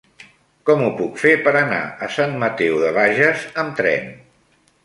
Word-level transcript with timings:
Com 0.69 0.79
ho 0.85 0.87
puc 1.01 1.19
fer 1.25 1.33
per 1.47 1.53
anar 1.59 1.83
a 2.05 2.09
Sant 2.15 2.35
Mateu 2.45 2.81
de 2.87 2.93
Bages 2.99 3.47
amb 3.65 3.81
tren? 3.83 4.13